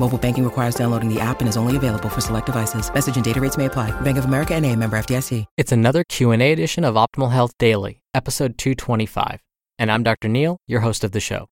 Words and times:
Mobile 0.00 0.18
banking 0.18 0.44
requires 0.44 0.74
downloading 0.74 1.08
the 1.08 1.20
app 1.20 1.40
and 1.40 1.48
is 1.48 1.56
only 1.56 1.76
available 1.76 2.08
for 2.08 2.20
select 2.20 2.46
devices. 2.46 2.92
Message 2.92 3.16
and 3.16 3.24
data 3.24 3.40
rates 3.40 3.56
may 3.56 3.66
apply. 3.66 3.98
Bank 4.00 4.18
of 4.18 4.24
America 4.24 4.54
and 4.54 4.66
a 4.66 4.74
member 4.74 4.98
FDIC. 4.98 5.44
It's 5.56 5.72
another 5.72 6.02
Q&A 6.04 6.52
edition 6.52 6.84
of 6.84 6.96
Optimal 6.96 7.30
Health 7.30 7.56
Daily, 7.58 8.02
episode 8.12 8.58
225. 8.58 9.40
And 9.78 9.92
I'm 9.92 10.02
Dr. 10.02 10.28
Neal, 10.28 10.58
your 10.66 10.80
host 10.80 11.04
of 11.04 11.12
the 11.12 11.20
show. 11.20 11.46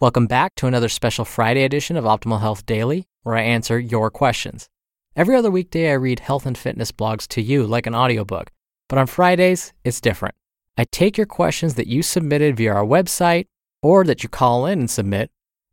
Welcome 0.00 0.26
back 0.26 0.54
to 0.56 0.66
another 0.66 0.88
special 0.88 1.24
Friday 1.24 1.64
edition 1.64 1.96
of 1.96 2.04
Optimal 2.04 2.40
Health 2.40 2.64
Daily, 2.64 3.06
where 3.22 3.36
I 3.36 3.42
answer 3.42 3.78
your 3.78 4.10
questions. 4.10 4.68
Every 5.16 5.34
other 5.34 5.50
weekday, 5.50 5.90
I 5.90 5.94
read 5.94 6.20
health 6.20 6.46
and 6.46 6.56
fitness 6.56 6.92
blogs 6.92 7.26
to 7.28 7.42
you 7.42 7.66
like 7.66 7.86
an 7.86 7.94
audiobook. 7.94 8.50
But 8.88 8.98
on 8.98 9.08
Fridays, 9.08 9.72
it's 9.84 10.00
different. 10.00 10.36
I 10.78 10.84
take 10.84 11.18
your 11.18 11.26
questions 11.26 11.74
that 11.74 11.88
you 11.88 12.02
submitted 12.02 12.56
via 12.56 12.72
our 12.72 12.84
website 12.84 13.46
or 13.82 14.04
that 14.04 14.22
you 14.22 14.28
call 14.28 14.64
in 14.66 14.78
and 14.78 14.90
submit. 14.90 15.30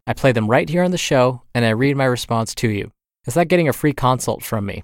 I 0.08 0.14
play 0.14 0.32
them 0.32 0.50
right 0.50 0.70
here 0.70 0.84
on 0.84 0.92
the 0.92 0.98
show 0.98 1.44
and 1.54 1.66
I 1.66 1.70
read 1.72 1.98
my 1.98 2.06
response 2.06 2.56
to 2.56 2.70
you. 2.70 2.92
It's 3.26 3.36
like 3.36 3.50
getting 3.50 3.68
a 3.68 3.74
free 3.74 3.92
consult 3.92 4.42
from 4.42 4.66
me. 4.66 4.84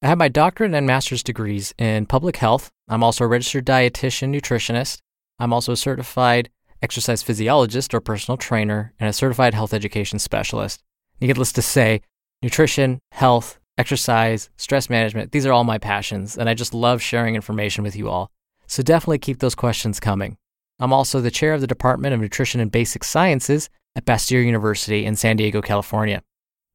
I 0.00 0.06
have 0.06 0.16
my 0.16 0.28
doctorate 0.28 0.72
and 0.72 0.86
master's 0.86 1.22
degrees 1.22 1.74
in 1.76 2.06
public 2.06 2.36
health. 2.38 2.70
I'm 2.88 3.04
also 3.04 3.24
a 3.24 3.28
registered 3.28 3.66
dietitian 3.66 4.34
nutritionist. 4.34 5.00
I'm 5.38 5.52
also 5.52 5.72
a 5.72 5.76
certified 5.76 6.48
exercise 6.80 7.22
physiologist 7.22 7.92
or 7.92 8.00
personal 8.00 8.38
trainer 8.38 8.94
and 8.98 9.08
a 9.08 9.12
certified 9.12 9.52
health 9.52 9.74
education 9.74 10.18
specialist. 10.18 10.82
Needless 11.20 11.52
to 11.52 11.62
say, 11.62 12.00
nutrition, 12.42 13.00
health, 13.12 13.60
exercise, 13.76 14.48
stress 14.56 14.88
management, 14.88 15.32
these 15.32 15.44
are 15.44 15.52
all 15.52 15.64
my 15.64 15.78
passions, 15.78 16.38
and 16.38 16.48
I 16.48 16.54
just 16.54 16.72
love 16.72 17.02
sharing 17.02 17.34
information 17.34 17.84
with 17.84 17.96
you 17.96 18.08
all. 18.08 18.30
So 18.66 18.82
definitely 18.82 19.18
keep 19.18 19.40
those 19.40 19.54
questions 19.54 20.00
coming. 20.00 20.38
I'm 20.78 20.92
also 20.92 21.20
the 21.20 21.30
chair 21.30 21.52
of 21.52 21.60
the 21.60 21.66
Department 21.66 22.14
of 22.14 22.20
Nutrition 22.20 22.60
and 22.60 22.72
Basic 22.72 23.04
Sciences 23.04 23.68
at 23.96 24.04
Bastyr 24.04 24.44
University 24.44 25.04
in 25.04 25.16
San 25.16 25.36
Diego, 25.36 25.62
California. 25.62 26.22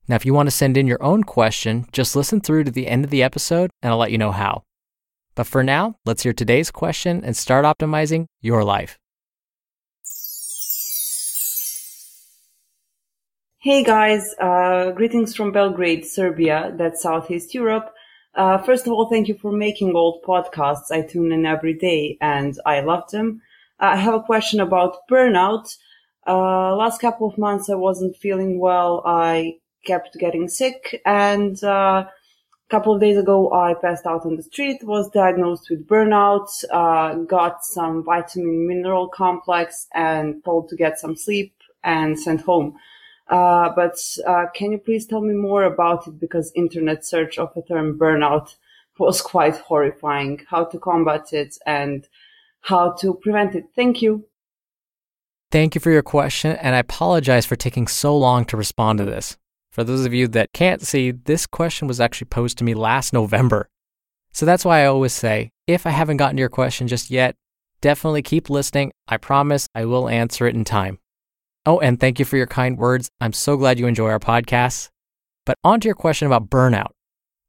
Now, 0.07 0.15
if 0.15 0.25
you 0.25 0.33
want 0.33 0.47
to 0.47 0.51
send 0.51 0.77
in 0.77 0.87
your 0.87 1.01
own 1.03 1.23
question, 1.23 1.85
just 1.91 2.15
listen 2.15 2.41
through 2.41 2.63
to 2.63 2.71
the 2.71 2.87
end 2.87 3.05
of 3.05 3.11
the 3.11 3.21
episode 3.21 3.69
and 3.81 3.91
I'll 3.91 3.99
let 3.99 4.11
you 4.11 4.17
know 4.17 4.31
how. 4.31 4.63
But 5.35 5.47
for 5.47 5.63
now, 5.63 5.95
let's 6.05 6.23
hear 6.23 6.33
today's 6.33 6.71
question 6.71 7.23
and 7.23 7.37
start 7.37 7.65
optimizing 7.65 8.25
your 8.41 8.63
life. 8.63 8.97
Hey 13.61 13.83
guys, 13.83 14.33
uh, 14.39 14.91
greetings 14.91 15.35
from 15.35 15.51
Belgrade, 15.51 16.05
Serbia, 16.05 16.73
that's 16.77 17.03
Southeast 17.03 17.53
Europe. 17.53 17.93
Uh, 18.33 18.57
first 18.57 18.87
of 18.87 18.93
all, 18.93 19.09
thank 19.09 19.27
you 19.27 19.37
for 19.37 19.51
making 19.51 19.95
old 19.95 20.23
podcasts. 20.23 20.91
I 20.91 21.01
tune 21.01 21.31
in 21.31 21.45
every 21.45 21.73
day 21.73 22.17
and 22.21 22.57
I 22.65 22.79
love 22.79 23.11
them. 23.11 23.41
I 23.79 23.97
have 23.97 24.13
a 24.13 24.23
question 24.23 24.59
about 24.59 24.97
burnout. 25.11 25.75
Uh, 26.29 26.75
last 26.75 27.01
couple 27.01 27.27
of 27.27 27.39
months 27.39 27.71
I 27.71 27.75
wasn't 27.75 28.15
feeling 28.15 28.59
well. 28.59 29.01
I 29.03 29.55
kept 29.83 30.15
getting 30.19 30.47
sick 30.47 31.01
and 31.03 31.61
uh, 31.63 32.05
a 32.05 32.69
couple 32.69 32.93
of 32.93 33.01
days 33.01 33.17
ago 33.17 33.51
I 33.51 33.73
passed 33.73 34.05
out 34.05 34.27
on 34.27 34.35
the 34.35 34.43
street, 34.43 34.83
was 34.83 35.09
diagnosed 35.09 35.71
with 35.71 35.87
burnout, 35.87 36.49
uh, 36.71 37.15
got 37.23 37.65
some 37.65 38.03
vitamin 38.03 38.67
mineral 38.67 39.07
complex 39.07 39.87
and 39.95 40.45
told 40.45 40.69
to 40.69 40.75
get 40.75 40.99
some 40.99 41.15
sleep 41.15 41.55
and 41.83 42.19
sent 42.19 42.41
home. 42.41 42.77
Uh, 43.27 43.71
but 43.75 43.97
uh, 44.27 44.45
can 44.53 44.71
you 44.71 44.77
please 44.77 45.07
tell 45.07 45.21
me 45.21 45.33
more 45.33 45.63
about 45.63 46.05
it? 46.05 46.19
Because 46.19 46.51
internet 46.53 47.03
search 47.03 47.39
of 47.39 47.51
the 47.55 47.63
term 47.63 47.97
burnout 47.97 48.55
was 48.99 49.19
quite 49.19 49.57
horrifying. 49.57 50.45
How 50.47 50.65
to 50.65 50.77
combat 50.77 51.33
it 51.33 51.57
and 51.65 52.07
how 52.61 52.91
to 52.99 53.15
prevent 53.15 53.55
it. 53.55 53.65
Thank 53.75 54.03
you. 54.03 54.25
Thank 55.51 55.73
you 55.73 55.81
for 55.81 55.89
your 55.89 56.03
question, 56.03 56.55
and 56.57 56.75
I 56.75 56.79
apologize 56.79 57.43
for 57.43 57.55
taking 57.55 57.87
so 57.87 58.15
long 58.15 58.45
to 58.45 58.57
respond 58.57 58.99
to 58.99 59.05
this. 59.05 59.35
For 59.71 59.83
those 59.83 60.05
of 60.05 60.13
you 60.13 60.27
that 60.27 60.53
can't 60.53 60.81
see, 60.81 61.09
this 61.09 61.47
question 61.47 61.87
was 61.87 61.99
actually 61.99 62.27
posed 62.27 62.59
to 62.59 62.63
me 62.63 62.75
last 62.75 63.13
November. 63.13 63.67
So 64.31 64.45
that's 64.45 64.63
why 64.63 64.81
I 64.81 64.85
always 64.85 65.13
say 65.13 65.49
if 65.65 65.87
I 65.87 65.89
haven't 65.89 66.17
gotten 66.17 66.35
to 66.35 66.39
your 66.39 66.49
question 66.49 66.87
just 66.87 67.09
yet, 67.09 67.35
definitely 67.81 68.21
keep 68.21 68.51
listening. 68.51 68.91
I 69.07 69.17
promise 69.17 69.67
I 69.73 69.85
will 69.85 70.07
answer 70.07 70.45
it 70.45 70.53
in 70.53 70.65
time. 70.65 70.99
Oh, 71.65 71.79
and 71.79 71.99
thank 71.99 72.19
you 72.19 72.25
for 72.25 72.37
your 72.37 72.45
kind 72.45 72.77
words. 72.77 73.09
I'm 73.19 73.33
so 73.33 73.57
glad 73.57 73.79
you 73.79 73.87
enjoy 73.87 74.09
our 74.09 74.19
podcasts. 74.19 74.89
But 75.47 75.57
on 75.63 75.79
to 75.79 75.87
your 75.87 75.95
question 75.95 76.27
about 76.27 76.51
burnout. 76.51 76.91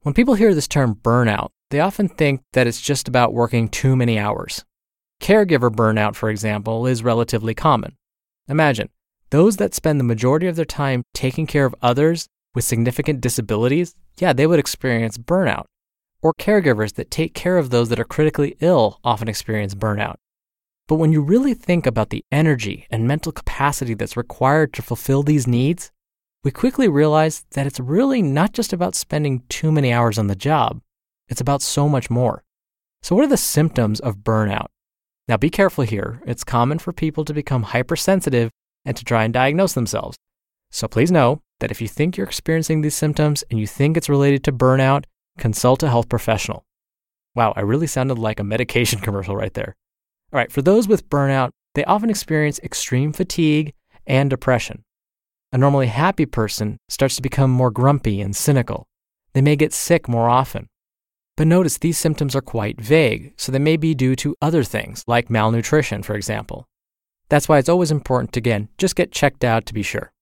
When 0.03 0.15
people 0.15 0.35
hear 0.35 0.55
this 0.55 0.69
term 0.69 0.95
burnout, 0.95 1.51
they 1.69 1.81
often 1.81 2.09
think 2.09 2.41
that 2.55 2.67
it's 2.67 2.81
just 2.81 3.09
about 3.09 3.35
working 3.35 3.69
too 3.69 3.95
many 3.95 4.19
hours. 4.19 4.65
Caregiver 5.21 5.71
burnout, 5.71 6.15
for 6.15 6.31
example, 6.31 6.87
is 6.87 7.05
relatively 7.05 7.55
common. 7.55 7.97
Imagine 8.49 8.89
those 9.31 9.59
that 9.59 9.75
spend 9.75 10.01
the 10.01 10.05
majority 10.05 10.47
of 10.47 10.57
their 10.57 10.65
time 10.65 11.03
taking 11.15 11.47
care 11.47 11.65
of 11.65 11.75
others 11.83 12.27
with 12.55 12.65
significant 12.65 13.21
disabilities, 13.21 13.95
yeah, 14.19 14.33
they 14.33 14.47
would 14.47 14.59
experience 14.59 15.19
burnout. 15.19 15.67
Or 16.23 16.35
caregivers 16.35 16.95
that 16.95 17.11
take 17.11 17.35
care 17.35 17.59
of 17.59 17.71
those 17.71 17.91
that 17.91 18.01
are 18.01 18.05
critically 18.05 18.57
ill 18.61 18.99
often 19.05 19.29
experience 19.29 19.75
burnout. 19.75 20.17
But 20.89 20.97
when 20.97 21.13
you 21.13 21.21
really 21.21 21.55
think 21.55 21.87
about 21.87 22.11
the 22.11 22.25
energy 22.33 22.87
and 22.91 23.07
mental 23.07 23.31
capacity 23.31 23.95
that's 23.95 24.17
required 24.17 24.73
to 24.75 24.83
fulfill 24.83 25.23
these 25.23 25.47
needs, 25.47 25.93
we 26.43 26.51
quickly 26.51 26.89
realize 26.89 27.45
that 27.53 27.67
it's 27.67 27.79
really 27.79 28.23
not 28.23 28.53
just 28.53 28.73
about 28.73 28.95
spending 28.97 29.45
too 29.49 29.71
many 29.71 29.93
hours 29.93 30.19
on 30.19 30.27
the 30.27 30.35
job, 30.35 30.81
it's 31.29 31.41
about 31.41 31.63
so 31.63 31.89
much 31.89 32.11
more. 32.11 32.43
So, 33.03 33.15
what 33.15 33.25
are 33.25 33.29
the 33.29 33.37
symptoms 33.37 34.01
of 34.01 34.19
burnout? 34.19 34.67
Now, 35.31 35.37
be 35.37 35.49
careful 35.49 35.85
here. 35.85 36.21
It's 36.27 36.43
common 36.43 36.81
for 36.81 36.93
people 36.93 37.25
to 37.25 37.33
become 37.33 37.63
hypersensitive 37.63 38.51
and 38.85 38.97
to 38.97 39.05
try 39.05 39.23
and 39.23 39.33
diagnose 39.33 39.75
themselves. 39.75 40.17
So, 40.73 40.89
please 40.89 41.13
know 41.13 41.41
that 41.61 41.71
if 41.71 41.81
you 41.81 41.87
think 41.87 42.17
you're 42.17 42.27
experiencing 42.27 42.81
these 42.81 42.97
symptoms 42.97 43.45
and 43.49 43.61
you 43.61 43.65
think 43.65 43.97
it's 43.97 44.09
related 44.09 44.43
to 44.43 44.53
burnout, 44.53 45.05
consult 45.39 45.85
a 45.85 45.89
health 45.89 46.09
professional. 46.09 46.65
Wow, 47.37 47.53
I 47.55 47.61
really 47.61 47.87
sounded 47.87 48.19
like 48.19 48.41
a 48.41 48.45
medication 48.45 48.99
commercial 49.03 49.37
right 49.37 49.55
there. 49.55 49.77
All 50.33 50.39
right, 50.39 50.51
for 50.51 50.63
those 50.63 50.89
with 50.89 51.09
burnout, 51.09 51.51
they 51.77 51.85
often 51.85 52.11
experience 52.11 52.59
extreme 52.65 53.13
fatigue 53.13 53.73
and 54.09 54.31
depression. 54.31 54.83
A 55.53 55.59
normally 55.59 55.87
happy 55.87 56.27
person 56.27 56.79
starts 56.89 57.15
to 57.15 57.23
become 57.23 57.53
more 57.53 57.71
grumpy 57.71 58.21
and 58.21 58.35
cynical. 58.35 58.89
They 59.35 59.43
may 59.43 59.55
get 59.55 59.73
sick 59.73 60.09
more 60.09 60.29
often. 60.29 60.67
But 61.41 61.47
notice 61.47 61.79
these 61.79 61.97
symptoms 61.97 62.37
are 62.37 62.43
quite 62.43 62.79
vague, 62.79 63.33
so 63.39 63.51
they 63.51 63.59
may 63.59 63.79
be 63.79 63.95
due 63.95 64.15
to 64.15 64.37
other 64.43 64.63
things, 64.63 65.03
like 65.07 65.31
malnutrition, 65.31 66.03
for 66.03 66.15
example. 66.15 66.67
That's 67.31 67.49
why 67.49 67.57
it's 67.57 67.71
always 67.71 67.91
important 67.91 68.35
to, 68.35 68.41
again, 68.41 68.69
just 68.77 68.95
get 68.95 69.11
checked 69.11 69.43
out 69.43 69.65
to 69.65 69.73
be 69.73 69.83
sure. 69.83 70.13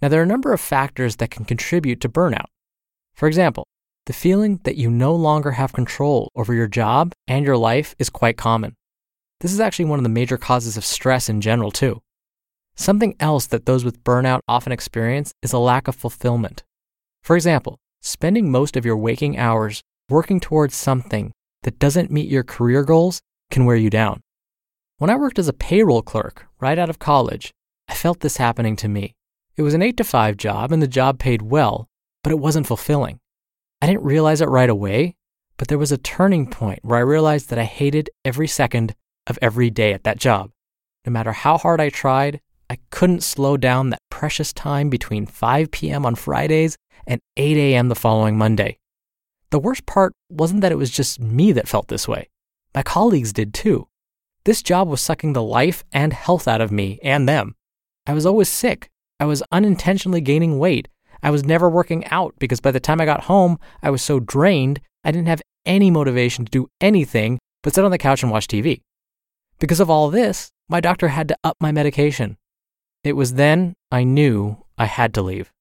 Now, 0.00 0.06
there 0.06 0.20
are 0.20 0.22
a 0.22 0.34
number 0.34 0.52
of 0.52 0.60
factors 0.60 1.16
that 1.16 1.32
can 1.32 1.44
contribute 1.44 2.00
to 2.02 2.08
burnout. 2.08 2.44
For 3.12 3.26
example, 3.26 3.66
the 4.06 4.12
feeling 4.12 4.60
that 4.62 4.76
you 4.76 4.88
no 4.88 5.16
longer 5.16 5.50
have 5.50 5.72
control 5.72 6.30
over 6.36 6.54
your 6.54 6.68
job 6.68 7.12
and 7.26 7.44
your 7.44 7.56
life 7.56 7.96
is 7.98 8.08
quite 8.08 8.36
common. 8.36 8.76
This 9.40 9.52
is 9.52 9.58
actually 9.58 9.86
one 9.86 9.98
of 9.98 10.04
the 10.04 10.10
major 10.10 10.38
causes 10.38 10.76
of 10.76 10.84
stress 10.84 11.28
in 11.28 11.40
general, 11.40 11.72
too. 11.72 12.00
Something 12.76 13.16
else 13.18 13.46
that 13.48 13.66
those 13.66 13.84
with 13.84 14.04
burnout 14.04 14.42
often 14.46 14.70
experience 14.70 15.32
is 15.42 15.52
a 15.52 15.58
lack 15.58 15.88
of 15.88 15.96
fulfillment. 15.96 16.62
For 17.20 17.34
example, 17.34 17.80
spending 18.00 18.48
most 18.48 18.76
of 18.76 18.84
your 18.84 18.96
waking 18.96 19.36
hours 19.36 19.82
working 20.08 20.40
towards 20.40 20.74
something 20.74 21.32
that 21.62 21.78
doesn't 21.78 22.10
meet 22.10 22.28
your 22.28 22.42
career 22.42 22.84
goals 22.84 23.20
can 23.50 23.64
wear 23.64 23.76
you 23.76 23.90
down. 23.90 24.20
When 24.98 25.10
I 25.10 25.16
worked 25.16 25.38
as 25.38 25.48
a 25.48 25.52
payroll 25.52 26.02
clerk 26.02 26.46
right 26.60 26.78
out 26.78 26.90
of 26.90 26.98
college, 26.98 27.50
I 27.88 27.94
felt 27.94 28.20
this 28.20 28.36
happening 28.36 28.76
to 28.76 28.88
me. 28.88 29.14
It 29.56 29.62
was 29.62 29.74
an 29.74 29.82
8 29.82 29.96
to 29.98 30.04
5 30.04 30.36
job 30.36 30.72
and 30.72 30.82
the 30.82 30.86
job 30.86 31.18
paid 31.18 31.42
well, 31.42 31.88
but 32.22 32.32
it 32.32 32.38
wasn't 32.38 32.66
fulfilling. 32.66 33.20
I 33.80 33.86
didn't 33.86 34.04
realize 34.04 34.40
it 34.40 34.48
right 34.48 34.70
away, 34.70 35.14
But 35.62 35.68
there 35.68 35.78
was 35.78 35.92
a 35.92 35.96
turning 35.98 36.48
point 36.50 36.80
where 36.82 36.98
I 36.98 37.02
realized 37.02 37.48
that 37.50 37.58
I 37.58 37.64
hated 37.64 38.10
every 38.24 38.48
second 38.48 38.96
of 39.28 39.38
every 39.40 39.70
day 39.70 39.92
at 39.92 40.02
that 40.02 40.18
job. 40.18 40.50
No 41.06 41.12
matter 41.12 41.30
how 41.30 41.56
hard 41.56 41.80
I 41.80 41.88
tried, 41.88 42.40
I 42.68 42.78
couldn't 42.90 43.22
slow 43.22 43.56
down 43.56 43.90
that 43.90 44.00
precious 44.10 44.52
time 44.52 44.90
between 44.90 45.26
5 45.26 45.70
p.m. 45.70 46.04
on 46.04 46.16
Fridays 46.16 46.76
and 47.06 47.20
8 47.36 47.56
a.m. 47.56 47.88
the 47.88 47.94
following 47.94 48.36
Monday. 48.36 48.78
The 49.52 49.58
worst 49.58 49.84
part 49.84 50.14
wasn't 50.30 50.62
that 50.62 50.72
it 50.72 50.78
was 50.78 50.90
just 50.90 51.20
me 51.20 51.52
that 51.52 51.68
felt 51.68 51.88
this 51.88 52.08
way. 52.08 52.30
My 52.74 52.82
colleagues 52.82 53.34
did 53.34 53.52
too. 53.52 53.86
This 54.44 54.62
job 54.62 54.88
was 54.88 55.02
sucking 55.02 55.34
the 55.34 55.42
life 55.42 55.84
and 55.92 56.14
health 56.14 56.48
out 56.48 56.62
of 56.62 56.72
me 56.72 56.98
and 57.02 57.28
them. 57.28 57.54
I 58.06 58.14
was 58.14 58.24
always 58.24 58.48
sick. 58.48 58.88
I 59.20 59.26
was 59.26 59.42
unintentionally 59.52 60.22
gaining 60.22 60.58
weight. 60.58 60.88
I 61.22 61.28
was 61.28 61.44
never 61.44 61.68
working 61.68 62.06
out 62.06 62.34
because 62.38 62.60
by 62.60 62.70
the 62.70 62.80
time 62.80 62.98
I 62.98 63.04
got 63.04 63.24
home, 63.24 63.58
I 63.82 63.90
was 63.90 64.00
so 64.00 64.20
drained, 64.20 64.80
I 65.04 65.10
didn't 65.10 65.28
have 65.28 65.42
any 65.66 65.90
motivation 65.90 66.46
to 66.46 66.50
do 66.50 66.68
anything 66.80 67.38
but 67.62 67.74
sit 67.74 67.84
on 67.84 67.90
the 67.90 67.98
couch 67.98 68.22
and 68.22 68.32
watch 68.32 68.48
TV. 68.48 68.80
Because 69.58 69.80
of 69.80 69.90
all 69.90 70.08
this, 70.08 70.50
my 70.70 70.80
doctor 70.80 71.08
had 71.08 71.28
to 71.28 71.36
up 71.44 71.58
my 71.60 71.72
medication. 71.72 72.38
It 73.04 73.16
was 73.16 73.34
then 73.34 73.74
I 73.90 74.04
knew 74.04 74.64
I 74.78 74.86
had 74.86 75.12
to 75.12 75.20
leave. 75.20 75.52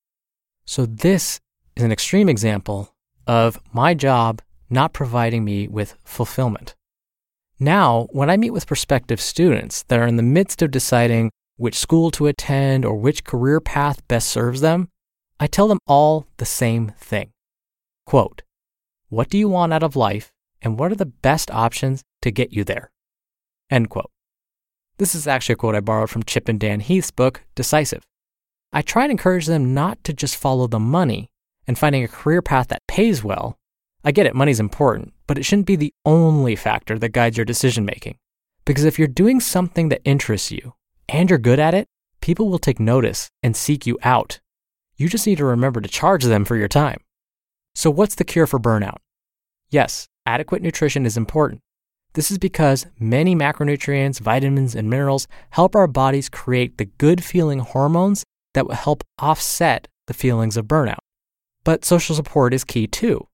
So, 0.65 0.85
this 0.85 1.41
is 1.75 1.83
an 1.83 1.91
extreme 1.91 2.29
example 2.29 2.90
of 3.27 3.59
my 3.73 3.93
job 3.93 4.41
not 4.69 4.93
providing 4.93 5.43
me 5.43 5.67
with 5.67 5.97
fulfillment. 6.03 6.75
Now, 7.59 8.07
when 8.11 8.29
I 8.29 8.37
meet 8.37 8.51
with 8.51 8.65
prospective 8.65 9.21
students 9.21 9.83
that 9.83 9.99
are 9.99 10.07
in 10.07 10.15
the 10.15 10.23
midst 10.23 10.61
of 10.61 10.71
deciding 10.71 11.31
which 11.57 11.77
school 11.77 12.09
to 12.11 12.27
attend 12.27 12.85
or 12.85 12.95
which 12.95 13.23
career 13.23 13.59
path 13.59 14.07
best 14.07 14.29
serves 14.29 14.61
them, 14.61 14.89
I 15.39 15.47
tell 15.47 15.67
them 15.67 15.79
all 15.85 16.25
the 16.37 16.45
same 16.45 16.93
thing. 16.97 17.31
Quote, 18.05 18.41
what 19.09 19.29
do 19.29 19.37
you 19.37 19.49
want 19.49 19.73
out 19.73 19.83
of 19.83 19.95
life 19.95 20.31
and 20.61 20.79
what 20.79 20.91
are 20.91 20.95
the 20.95 21.05
best 21.05 21.51
options 21.51 22.01
to 22.21 22.31
get 22.31 22.53
you 22.53 22.63
there? 22.63 22.91
End 23.69 23.89
quote. 23.89 24.09
This 24.97 25.13
is 25.13 25.27
actually 25.27 25.53
a 25.53 25.57
quote 25.57 25.75
I 25.75 25.81
borrowed 25.81 26.09
from 26.09 26.23
Chip 26.23 26.47
and 26.47 26.59
Dan 26.59 26.79
Heath's 26.79 27.11
book, 27.11 27.43
Decisive. 27.55 28.03
I 28.73 28.81
try 28.81 29.03
and 29.03 29.11
encourage 29.11 29.47
them 29.47 29.73
not 29.73 30.03
to 30.05 30.13
just 30.13 30.35
follow 30.35 30.67
the 30.67 30.79
money 30.79 31.29
and 31.67 31.77
finding 31.77 32.03
a 32.03 32.07
career 32.07 32.41
path 32.41 32.67
that 32.69 32.85
pays 32.87 33.23
well. 33.23 33.57
I 34.03 34.11
get 34.11 34.25
it, 34.25 34.35
money's 34.35 34.59
important, 34.59 35.13
but 35.27 35.37
it 35.37 35.43
shouldn't 35.43 35.67
be 35.67 35.75
the 35.75 35.93
only 36.05 36.55
factor 36.55 36.97
that 36.97 37.09
guides 37.09 37.37
your 37.37 37.45
decision 37.45 37.85
making. 37.85 38.17
Because 38.65 38.83
if 38.83 38.97
you're 38.97 39.07
doing 39.07 39.39
something 39.39 39.89
that 39.89 40.01
interests 40.03 40.51
you 40.51 40.73
and 41.07 41.29
you're 41.29 41.39
good 41.39 41.59
at 41.59 41.73
it, 41.73 41.87
people 42.21 42.49
will 42.49 42.59
take 42.59 42.79
notice 42.79 43.29
and 43.43 43.55
seek 43.55 43.85
you 43.85 43.97
out. 44.03 44.39
You 44.95 45.09
just 45.09 45.27
need 45.27 45.37
to 45.37 45.45
remember 45.45 45.81
to 45.81 45.89
charge 45.89 46.23
them 46.23 46.45
for 46.45 46.55
your 46.55 46.67
time. 46.67 47.01
So, 47.73 47.89
what's 47.89 48.15
the 48.15 48.23
cure 48.23 48.47
for 48.47 48.59
burnout? 48.59 48.97
Yes, 49.69 50.07
adequate 50.25 50.61
nutrition 50.61 51.05
is 51.05 51.17
important. 51.17 51.61
This 52.13 52.29
is 52.29 52.37
because 52.37 52.87
many 52.99 53.35
macronutrients, 53.35 54.19
vitamins, 54.19 54.75
and 54.75 54.89
minerals 54.89 55.27
help 55.51 55.75
our 55.75 55.87
bodies 55.87 56.27
create 56.27 56.77
the 56.77 56.85
good 56.85 57.23
feeling 57.23 57.59
hormones 57.59 58.25
that 58.53 58.67
will 58.67 58.75
help 58.75 59.03
offset 59.17 59.87
the 60.07 60.13
feelings 60.13 60.57
of 60.57 60.65
burnout. 60.65 60.99
But 61.63 61.85
social 61.85 62.15
support 62.15 62.53
is 62.53 62.63
key 62.63 62.87
too. 62.87 63.27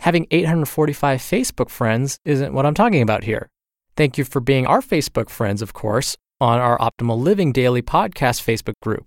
Having 0.00 0.26
845 0.30 1.20
Facebook 1.20 1.70
friends 1.70 2.18
isn't 2.24 2.52
what 2.52 2.66
I'm 2.66 2.74
talking 2.74 3.02
about 3.02 3.24
here. 3.24 3.50
Thank 3.96 4.16
you 4.18 4.24
for 4.24 4.40
being 4.40 4.66
our 4.66 4.80
Facebook 4.80 5.28
friends, 5.28 5.60
of 5.62 5.72
course, 5.72 6.16
on 6.40 6.60
our 6.60 6.78
Optimal 6.78 7.18
Living 7.18 7.52
Daily 7.52 7.82
podcast 7.82 8.42
Facebook 8.42 8.74
group. 8.80 9.06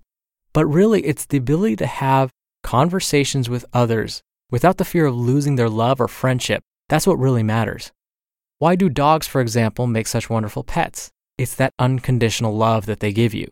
But 0.54 0.66
really, 0.66 1.02
it's 1.06 1.26
the 1.26 1.38
ability 1.38 1.78
to 1.78 1.86
have 1.86 2.32
conversations 2.64 3.50
with 3.50 3.66
others 3.74 4.22
without 4.50 4.78
the 4.78 4.86
fear 4.86 5.06
of 5.06 5.16
losing 5.16 5.56
their 5.56 5.70
love 5.70 6.02
or 6.02 6.08
friendship. 6.10 6.62
That's 6.90 7.08
what 7.08 7.20
really 7.20 7.44
matters. 7.44 7.92
Why 8.60 8.76
do 8.76 8.90
dogs, 8.90 9.28
for 9.28 9.42
example, 9.42 9.88
make 9.88 10.08
such 10.08 10.30
wonderful 10.30 10.64
pets? 10.64 11.10
It's 11.38 11.56
that 11.56 11.74
unconditional 11.80 12.56
love 12.56 12.86
that 12.86 13.00
they 13.00 13.14
give 13.14 13.34
you. 13.34 13.50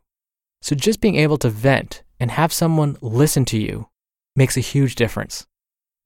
So 0.62 0.76
just 0.76 1.00
being 1.00 1.16
able 1.16 1.38
to 1.38 1.50
vent 1.50 2.04
and 2.20 2.32
have 2.32 2.52
someone 2.52 2.98
listen 3.02 3.46
to 3.46 3.58
you 3.58 3.88
makes 4.36 4.58
a 4.58 4.62
huge 4.62 4.96
difference. 4.96 5.46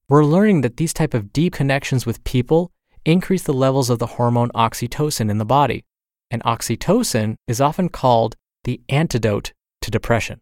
We're 0.10 0.26
learning 0.26 0.62
that 0.62 0.78
these 0.78 0.94
type 0.94 1.14
of 1.14 1.32
deep 1.34 1.54
connections 1.54 2.06
with 2.06 2.24
people 2.24 2.72
increase 3.06 3.44
the 3.44 3.54
levels 3.54 3.90
of 3.90 4.00
the 4.00 4.06
hormone 4.06 4.50
oxytocin 4.52 5.30
in 5.30 5.38
the 5.38 5.46
body. 5.46 5.86
And 6.32 6.44
oxytocin 6.44 7.36
is 7.48 7.62
often 7.62 7.90
called 7.90 8.36
the 8.64 8.82
antidote 8.90 9.54
to 9.82 9.92
depression. 9.92 10.42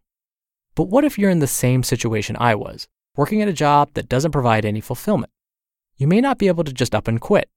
But 0.74 0.84
what 0.84 1.04
if 1.04 1.18
you're 1.18 1.30
in 1.30 1.40
the 1.40 1.46
same 1.46 1.82
situation 1.82 2.36
I 2.38 2.54
was, 2.54 2.88
working 3.16 3.42
at 3.42 3.48
a 3.48 3.52
job 3.52 3.90
that 3.94 4.08
doesn't 4.08 4.32
provide 4.32 4.64
any 4.64 4.80
fulfillment? 4.80 5.32
You 5.96 6.06
may 6.06 6.20
not 6.20 6.38
be 6.38 6.48
able 6.48 6.64
to 6.64 6.72
just 6.72 6.94
up 6.94 7.08
and 7.08 7.20
quit. 7.20 7.48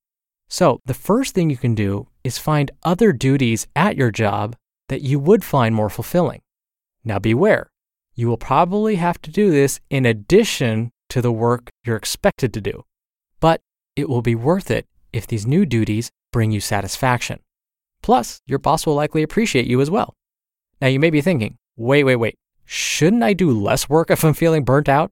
So, 0.48 0.80
the 0.86 0.94
first 0.94 1.34
thing 1.34 1.50
you 1.50 1.58
can 1.58 1.74
do 1.74 2.08
is 2.24 2.38
find 2.38 2.70
other 2.84 3.12
duties 3.12 3.66
at 3.76 3.96
your 3.96 4.12
job 4.12 4.56
that 4.90 5.02
you 5.02 5.20
would 5.20 5.44
find 5.44 5.74
more 5.74 5.90
fulfilling. 5.90 6.42
Now, 7.04 7.18
beware, 7.18 7.72
you 8.16 8.28
will 8.28 8.38
probably 8.38 8.96
have 8.96 9.22
to 9.22 9.32
do 9.32 9.52
this 9.52 9.80
in 9.90 10.06
addition 10.06 10.92
to 11.10 11.22
the 11.22 11.32
work 11.32 11.70
you're 11.86 11.96
expected 11.98 12.54
to 12.54 12.62
do, 12.62 12.84
but 13.40 13.62
it 13.96 14.10
will 14.10 14.22
be 14.22 14.36
worth 14.36 14.72
it 14.72 14.88
if 15.14 15.28
these 15.28 15.46
new 15.46 15.66
duties 15.66 16.10
bring 16.32 16.52
you 16.52 16.60
satisfaction. 16.60 17.40
Plus, 18.02 18.40
your 18.46 18.60
boss 18.60 18.86
will 18.86 18.96
likely 18.96 19.24
appreciate 19.24 19.68
you 19.68 19.82
as 19.82 19.92
well. 19.92 20.14
Now, 20.82 20.88
you 20.88 21.00
may 21.00 21.10
be 21.10 21.22
thinking, 21.22 21.58
wait, 21.76 22.04
wait, 22.04 22.18
wait, 22.18 22.36
shouldn't 22.66 23.24
I 23.24 23.34
do 23.34 23.52
less 23.52 23.90
work 23.90 24.12
if 24.12 24.24
I'm 24.24 24.34
feeling 24.34 24.64
burnt 24.64 24.90
out? 24.90 25.12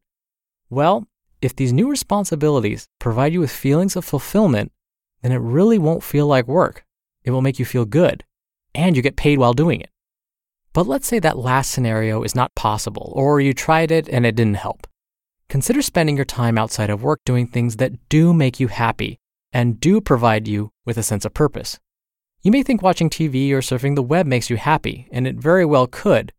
Well, 0.69 1.07
if 1.41 1.55
these 1.55 1.73
new 1.73 1.89
responsibilities 1.89 2.87
provide 2.99 3.33
you 3.33 3.39
with 3.39 3.51
feelings 3.51 3.95
of 3.95 4.05
fulfillment, 4.05 4.71
then 5.21 5.31
it 5.31 5.37
really 5.37 5.77
won't 5.77 6.03
feel 6.03 6.27
like 6.27 6.47
work. 6.47 6.85
It 7.23 7.31
will 7.31 7.41
make 7.41 7.59
you 7.59 7.65
feel 7.65 7.85
good, 7.85 8.23
and 8.75 8.95
you 8.95 9.01
get 9.01 9.15
paid 9.15 9.39
while 9.39 9.53
doing 9.53 9.81
it. 9.81 9.89
But 10.73 10.87
let's 10.87 11.07
say 11.07 11.19
that 11.19 11.37
last 11.37 11.71
scenario 11.71 12.23
is 12.23 12.35
not 12.35 12.55
possible, 12.55 13.13
or 13.15 13.39
you 13.39 13.53
tried 13.53 13.91
it 13.91 14.09
and 14.09 14.25
it 14.25 14.35
didn't 14.35 14.55
help. 14.55 14.87
Consider 15.47 15.83
spending 15.83 16.15
your 16.15 16.25
time 16.25 16.57
outside 16.57 16.89
of 16.89 17.03
work 17.03 17.21
doing 17.25 17.47
things 17.47 17.75
that 17.75 18.09
do 18.09 18.33
make 18.33 18.59
you 18.59 18.67
happy 18.67 19.19
and 19.51 19.79
do 19.79 20.01
provide 20.01 20.47
you 20.47 20.71
with 20.83 20.97
a 20.97 21.03
sense 21.03 21.25
of 21.25 21.33
purpose. 21.33 21.79
You 22.41 22.51
may 22.51 22.63
think 22.63 22.81
watching 22.81 23.09
TV 23.09 23.51
or 23.51 23.59
surfing 23.59 23.95
the 23.95 24.01
web 24.01 24.25
makes 24.25 24.49
you 24.49 24.57
happy, 24.57 25.07
and 25.11 25.27
it 25.27 25.35
very 25.35 25.63
well 25.63 25.85
could, 25.85 26.33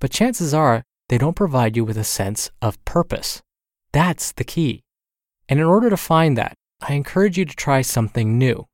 but 0.00 0.10
chances 0.10 0.52
are 0.52 0.82
they 1.08 1.16
don't 1.16 1.36
provide 1.36 1.76
you 1.76 1.84
with 1.84 1.96
a 1.96 2.04
sense 2.04 2.50
of 2.60 2.84
purpose. 2.84 3.40
That's 3.92 4.32
the 4.32 4.44
key. 4.44 4.82
And 5.48 5.60
in 5.60 5.64
order 5.64 5.88
to 5.88 5.96
find 5.96 6.36
that, 6.36 6.54
I 6.80 6.94
encourage 6.94 7.38
you 7.38 7.44
to 7.44 7.54
try 7.54 7.82
something 7.82 8.36
new. 8.36 8.66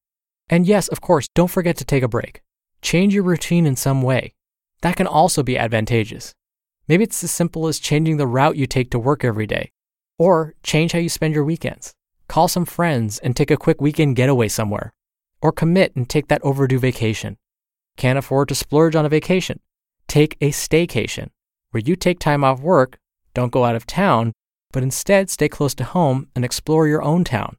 And 0.48 0.66
yes, 0.66 0.88
of 0.88 1.00
course, 1.00 1.28
don't 1.34 1.50
forget 1.50 1.76
to 1.76 1.84
take 1.84 2.02
a 2.02 2.08
break. 2.08 2.40
Change 2.80 3.14
your 3.14 3.22
routine 3.22 3.66
in 3.66 3.76
some 3.76 4.02
way. 4.02 4.32
That 4.82 4.96
can 4.96 5.06
also 5.06 5.42
be 5.42 5.56
advantageous. 5.56 6.34
Maybe 6.88 7.04
it's 7.04 7.24
as 7.24 7.30
simple 7.30 7.66
as 7.68 7.78
changing 7.78 8.16
the 8.16 8.26
route 8.26 8.56
you 8.56 8.66
take 8.66 8.90
to 8.90 8.98
work 8.98 9.24
every 9.24 9.46
day, 9.46 9.70
or 10.18 10.54
change 10.62 10.92
how 10.92 10.98
you 10.98 11.08
spend 11.08 11.34
your 11.34 11.44
weekends. 11.44 11.94
Call 12.28 12.48
some 12.48 12.64
friends 12.64 13.18
and 13.20 13.34
take 13.34 13.50
a 13.50 13.56
quick 13.56 13.80
weekend 13.80 14.16
getaway 14.16 14.48
somewhere, 14.48 14.92
or 15.40 15.52
commit 15.52 15.94
and 15.94 16.08
take 16.08 16.28
that 16.28 16.42
overdue 16.42 16.78
vacation. 16.78 17.38
Can't 17.96 18.18
afford 18.18 18.48
to 18.48 18.54
splurge 18.54 18.96
on 18.96 19.06
a 19.06 19.08
vacation? 19.08 19.60
Take 20.08 20.36
a 20.40 20.50
staycation, 20.50 21.28
where 21.70 21.82
you 21.84 21.94
take 21.94 22.18
time 22.18 22.42
off 22.42 22.60
work, 22.60 22.98
don't 23.34 23.52
go 23.52 23.64
out 23.64 23.76
of 23.76 23.86
town, 23.86 24.32
but 24.72 24.82
instead 24.82 25.30
stay 25.30 25.48
close 25.48 25.74
to 25.76 25.84
home 25.84 26.28
and 26.34 26.44
explore 26.44 26.88
your 26.88 27.02
own 27.02 27.22
town. 27.22 27.56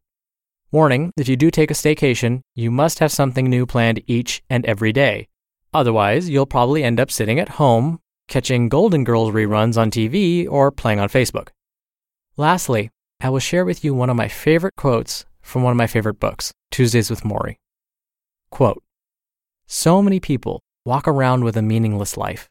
Warning 0.72 1.12
if 1.16 1.30
you 1.30 1.38
do 1.38 1.50
take 1.52 1.72
a 1.72 1.76
staycation, 1.76 2.42
you 2.56 2.72
must 2.72 3.00
have 3.00 3.12
something 3.12 3.50
new 3.50 3.66
planned 3.66 4.02
each 4.08 4.44
and 4.50 4.66
every 4.66 4.92
day. 4.92 5.28
Otherwise, 5.74 6.30
you'll 6.30 6.46
probably 6.46 6.84
end 6.84 7.00
up 7.00 7.10
sitting 7.10 7.40
at 7.40 7.50
home, 7.50 8.00
catching 8.28 8.70
Golden 8.70 9.04
Girls 9.04 9.32
reruns 9.32 9.78
on 9.78 9.90
TV, 9.90 10.48
or 10.50 10.72
playing 10.72 11.00
on 11.00 11.10
Facebook. 11.10 11.50
Lastly, 12.38 12.90
I 13.22 13.30
will 13.30 13.40
share 13.40 13.66
with 13.66 13.84
you 13.84 13.94
one 13.94 14.10
of 14.10 14.16
my 14.16 14.28
favorite 14.28 14.76
quotes 14.76 15.26
from 15.42 15.64
one 15.64 15.72
of 15.72 15.78
my 15.78 15.88
favorite 15.88 16.20
books, 16.20 16.52
Tuesdays 16.72 17.10
with 17.10 17.22
Morrie. 17.22 17.56
Quote 18.50 18.84
So 19.66 20.02
many 20.02 20.20
people 20.20 20.62
walk 20.86 21.08
around 21.08 21.44
with 21.44 21.58
a 21.58 21.62
meaningless 21.62 22.18
life. 22.18 22.50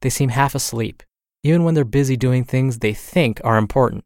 They 0.00 0.10
seem 0.10 0.30
half 0.30 0.54
asleep, 0.54 1.02
even 1.42 1.64
when 1.64 1.74
they're 1.74 1.84
busy 1.84 2.16
doing 2.16 2.44
things 2.44 2.78
they 2.78 2.94
think 2.94 3.40
are 3.44 3.58
important. 3.58 4.04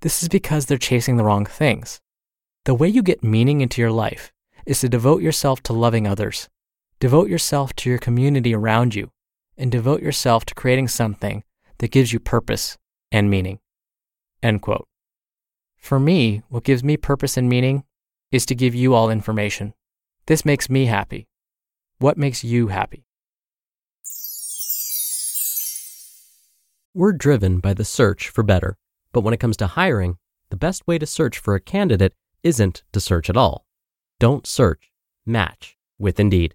This 0.00 0.22
is 0.22 0.28
because 0.28 0.66
they're 0.66 0.78
chasing 0.78 1.16
the 1.16 1.24
wrong 1.24 1.46
things. 1.46 2.00
The 2.64 2.74
way 2.74 2.88
you 2.88 3.02
get 3.02 3.22
meaning 3.22 3.60
into 3.60 3.80
your 3.80 3.92
life 3.92 4.32
is 4.66 4.80
to 4.80 4.88
devote 4.88 5.22
yourself 5.22 5.62
to 5.64 5.72
loving 5.72 6.06
others, 6.06 6.48
devote 7.04 7.28
yourself 7.28 7.74
to 7.74 7.90
your 7.90 7.98
community 7.98 8.54
around 8.54 8.94
you, 8.94 9.10
and 9.58 9.70
devote 9.70 10.00
yourself 10.00 10.46
to 10.46 10.54
creating 10.54 10.88
something 10.88 11.44
that 11.76 11.90
gives 11.90 12.14
you 12.14 12.18
purpose 12.18 12.78
and 13.12 13.28
meaning. 13.28 13.58
End 14.42 14.62
quote. 14.62 14.88
For 15.76 16.00
me, 16.00 16.40
what 16.48 16.64
gives 16.64 16.82
me 16.82 16.96
purpose 16.96 17.36
and 17.36 17.46
meaning 17.46 17.84
is 18.32 18.46
to 18.46 18.54
give 18.54 18.74
you 18.74 18.94
all 18.94 19.10
information. 19.10 19.74
This 20.24 20.46
makes 20.46 20.70
me 20.70 20.86
happy. 20.86 21.28
What 21.98 22.16
makes 22.16 22.42
you 22.42 22.68
happy? 22.68 23.04
We're 26.94 27.12
driven 27.12 27.58
by 27.58 27.74
the 27.74 27.84
search 27.84 28.30
for 28.30 28.42
better. 28.42 28.78
But 29.12 29.20
when 29.20 29.34
it 29.34 29.40
comes 29.40 29.58
to 29.58 29.66
hiring, 29.66 30.16
the 30.48 30.56
best 30.56 30.86
way 30.86 30.96
to 30.96 31.04
search 31.04 31.36
for 31.36 31.54
a 31.54 31.60
candidate 31.60 32.14
isn't 32.42 32.82
to 32.94 32.98
search 32.98 33.28
at 33.28 33.36
all. 33.36 33.66
Don't 34.18 34.46
search, 34.46 34.90
match 35.26 35.76
with 35.98 36.18
Indeed. 36.18 36.54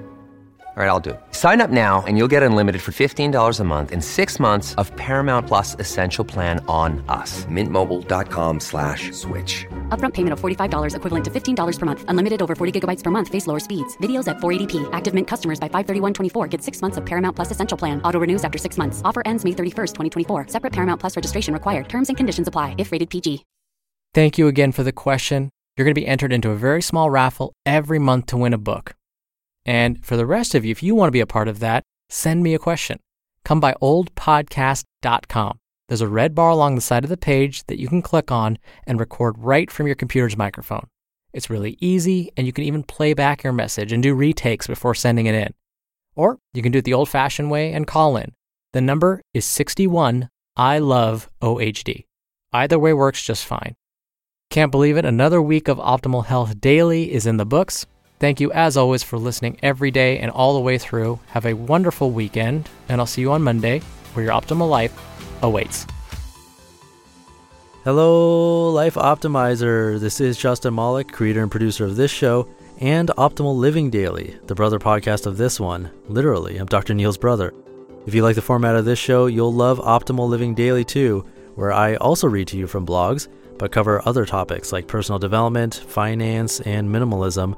All 0.77 0.81
right, 0.81 0.87
I'll 0.87 1.01
do 1.01 1.09
it. 1.09 1.19
Sign 1.31 1.59
up 1.59 1.69
now 1.69 2.01
and 2.07 2.17
you'll 2.17 2.29
get 2.29 2.43
unlimited 2.43 2.81
for 2.81 2.93
$15 2.93 3.59
a 3.59 3.63
month 3.65 3.91
and 3.91 4.01
six 4.01 4.39
months 4.39 4.73
of 4.75 4.95
Paramount 4.95 5.45
Plus 5.45 5.75
Essential 5.79 6.23
Plan 6.23 6.63
on 6.69 7.03
us. 7.09 7.45
Mintmobile.com 7.45 8.59
slash 8.61 9.11
switch. 9.11 9.65
Upfront 9.89 10.13
payment 10.13 10.31
of 10.31 10.39
$45 10.39 10.95
equivalent 10.95 11.25
to 11.25 11.31
$15 11.31 11.79
per 11.79 11.85
month. 11.85 12.05
Unlimited 12.07 12.41
over 12.41 12.55
40 12.55 12.79
gigabytes 12.79 13.03
per 13.03 13.11
month. 13.11 13.27
Face 13.27 13.47
lower 13.47 13.59
speeds. 13.59 13.97
Videos 13.97 14.29
at 14.29 14.37
480p. 14.37 14.89
Active 14.93 15.13
Mint 15.13 15.27
customers 15.27 15.59
by 15.59 15.67
531.24 15.67 16.49
get 16.49 16.63
six 16.63 16.81
months 16.81 16.95
of 16.95 17.05
Paramount 17.05 17.35
Plus 17.35 17.51
Essential 17.51 17.77
Plan. 17.77 18.01
Auto 18.03 18.21
renews 18.21 18.45
after 18.45 18.57
six 18.57 18.77
months. 18.77 19.01
Offer 19.03 19.23
ends 19.25 19.43
May 19.43 19.51
31st, 19.51 19.93
2024. 19.93 20.47
Separate 20.47 20.71
Paramount 20.71 21.01
Plus 21.01 21.17
registration 21.17 21.53
required. 21.53 21.89
Terms 21.89 22.07
and 22.07 22.15
conditions 22.15 22.47
apply 22.47 22.75
if 22.77 22.93
rated 22.93 23.09
PG. 23.09 23.43
Thank 24.13 24.37
you 24.37 24.47
again 24.47 24.71
for 24.71 24.83
the 24.83 24.93
question. 24.93 25.49
You're 25.75 25.83
going 25.83 25.95
to 25.95 26.01
be 26.01 26.07
entered 26.07 26.31
into 26.31 26.51
a 26.51 26.55
very 26.55 26.81
small 26.81 27.09
raffle 27.09 27.51
every 27.65 27.99
month 27.99 28.27
to 28.27 28.37
win 28.37 28.53
a 28.53 28.57
book. 28.57 28.95
And 29.65 30.03
for 30.05 30.17
the 30.17 30.25
rest 30.25 30.55
of 30.55 30.65
you, 30.65 30.71
if 30.71 30.83
you 30.83 30.95
want 30.95 31.07
to 31.07 31.13
be 31.13 31.19
a 31.19 31.27
part 31.27 31.47
of 31.47 31.59
that, 31.59 31.83
send 32.09 32.43
me 32.43 32.53
a 32.53 32.59
question. 32.59 32.99
Come 33.43 33.59
by 33.59 33.73
oldpodcast.com. 33.81 35.59
There's 35.87 36.01
a 36.01 36.07
red 36.07 36.33
bar 36.33 36.49
along 36.49 36.75
the 36.75 36.81
side 36.81 37.03
of 37.03 37.09
the 37.09 37.17
page 37.17 37.65
that 37.65 37.79
you 37.79 37.87
can 37.87 38.01
click 38.01 38.31
on 38.31 38.57
and 38.87 38.99
record 38.99 39.35
right 39.37 39.69
from 39.69 39.87
your 39.87 39.95
computer's 39.95 40.37
microphone. 40.37 40.87
It's 41.33 41.49
really 41.49 41.77
easy, 41.79 42.31
and 42.35 42.45
you 42.45 42.53
can 42.53 42.63
even 42.63 42.83
play 42.83 43.13
back 43.13 43.43
your 43.43 43.53
message 43.53 43.91
and 43.91 44.01
do 44.01 44.13
retakes 44.13 44.67
before 44.67 44.95
sending 44.95 45.25
it 45.25 45.35
in. 45.35 45.53
Or 46.15 46.39
you 46.53 46.61
can 46.61 46.71
do 46.71 46.79
it 46.79 46.85
the 46.85 46.93
old 46.93 47.09
fashioned 47.09 47.51
way 47.51 47.73
and 47.73 47.87
call 47.87 48.17
in. 48.17 48.33
The 48.73 48.81
number 48.81 49.21
is 49.33 49.45
61 49.45 50.29
I 50.55 50.79
love 50.79 51.29
OHD. 51.41 52.05
Either 52.53 52.77
way 52.77 52.93
works 52.93 53.23
just 53.23 53.45
fine. 53.45 53.75
Can't 54.49 54.71
believe 54.71 54.97
it, 54.97 55.05
another 55.05 55.41
week 55.41 55.69
of 55.69 55.77
Optimal 55.77 56.25
Health 56.25 56.59
Daily 56.59 57.13
is 57.13 57.25
in 57.25 57.37
the 57.37 57.45
books. 57.45 57.85
Thank 58.21 58.39
you, 58.39 58.51
as 58.51 58.77
always, 58.77 59.01
for 59.01 59.17
listening 59.17 59.57
every 59.63 59.89
day 59.89 60.19
and 60.19 60.29
all 60.29 60.53
the 60.53 60.59
way 60.59 60.77
through. 60.77 61.19
Have 61.29 61.47
a 61.47 61.55
wonderful 61.55 62.11
weekend, 62.11 62.69
and 62.87 63.01
I'll 63.01 63.07
see 63.07 63.21
you 63.21 63.31
on 63.31 63.41
Monday 63.41 63.79
where 64.13 64.23
your 64.23 64.33
optimal 64.35 64.69
life 64.69 64.93
awaits. 65.41 65.87
Hello, 67.83 68.69
Life 68.69 68.93
Optimizer. 68.93 69.99
This 69.99 70.21
is 70.21 70.37
Justin 70.37 70.75
Malik, 70.75 71.11
creator 71.11 71.41
and 71.41 71.49
producer 71.49 71.83
of 71.83 71.95
this 71.95 72.11
show 72.11 72.47
and 72.79 73.09
Optimal 73.17 73.55
Living 73.55 73.89
Daily, 73.89 74.37
the 74.45 74.53
brother 74.53 74.77
podcast 74.77 75.25
of 75.25 75.37
this 75.37 75.59
one. 75.59 75.89
Literally, 76.07 76.57
I'm 76.57 76.67
Dr. 76.67 76.93
Neal's 76.93 77.17
brother. 77.17 77.55
If 78.05 78.13
you 78.13 78.21
like 78.21 78.35
the 78.35 78.43
format 78.43 78.75
of 78.75 78.85
this 78.85 78.99
show, 78.99 79.25
you'll 79.25 79.51
love 79.51 79.79
Optimal 79.79 80.29
Living 80.29 80.53
Daily 80.53 80.85
too, 80.85 81.25
where 81.55 81.73
I 81.73 81.95
also 81.95 82.27
read 82.27 82.49
to 82.49 82.57
you 82.57 82.67
from 82.67 82.85
blogs, 82.85 83.29
but 83.57 83.71
cover 83.71 84.07
other 84.07 84.27
topics 84.27 84.71
like 84.71 84.85
personal 84.85 85.17
development, 85.17 85.73
finance, 85.87 86.59
and 86.59 86.87
minimalism 86.87 87.57